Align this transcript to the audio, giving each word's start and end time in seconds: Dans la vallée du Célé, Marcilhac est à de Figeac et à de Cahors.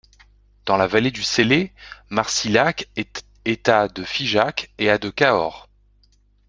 Dans 0.65 0.77
la 0.77 0.87
vallée 0.87 1.11
du 1.11 1.21
Célé, 1.21 1.73
Marcilhac 2.09 2.89
est 3.45 3.69
à 3.69 3.87
de 3.87 4.03
Figeac 4.03 4.71
et 4.79 4.89
à 4.89 4.97
de 4.97 5.11
Cahors. 5.11 5.69